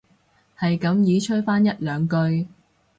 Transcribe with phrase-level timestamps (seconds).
[0.57, 2.47] 係咁依吹返一兩句